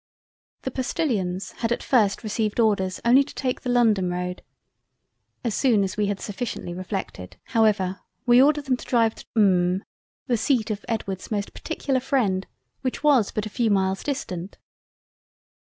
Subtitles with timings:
[0.63, 4.41] The Postilions had at first received orders only to take the London road;
[5.43, 9.83] as soon as we had sufficiently reflected However, we ordered them to Drive to M——.
[10.25, 12.45] the seat of Edward's most particular freind,
[12.81, 14.57] which was but a few miles distant.